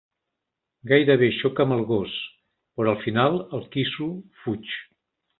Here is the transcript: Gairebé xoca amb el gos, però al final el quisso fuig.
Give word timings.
Gairebé 0.91 1.27
xoca 1.41 1.61
amb 1.67 1.75
el 1.75 1.83
gos, 1.91 2.15
però 2.79 2.93
al 2.93 2.97
final 3.03 3.37
el 3.59 3.67
quisso 3.77 4.07
fuig. 4.45 4.73